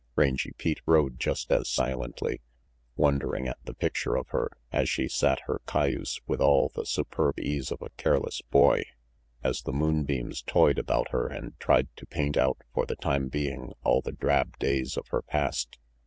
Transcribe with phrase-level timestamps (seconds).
[0.15, 2.41] Rangy Pete rode just as silently,
[2.95, 7.39] wondering at the picture of her, as she sat her cayuse with all the superb
[7.39, 8.83] ease of a careless boy,
[9.43, 13.73] as the moonbeams toyed about her and tried to paint out for the time being
[13.83, 15.77] all the drab days of her past.